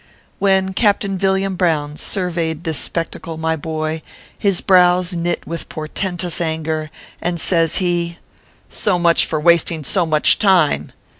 When 0.39 0.73
Captain 0.73 1.15
Villiam 1.15 1.55
Brown, 1.55 1.95
surveyed 1.95 2.63
this 2.63 2.79
spec 2.79 3.11
tacle, 3.11 3.37
my 3.37 3.55
boy, 3.55 4.01
his 4.35 4.59
brows 4.59 5.13
knit 5.13 5.45
with 5.45 5.69
portentous 5.69 6.41
anger, 6.41 6.89
and 7.21 7.39
says 7.39 7.75
he:" 7.75 8.17
So 8.67 8.97
much 8.97 9.27
for 9.27 9.39
wasting 9.39 9.83
so 9.83 10.07
much 10.07 10.39
time. 10.39 10.91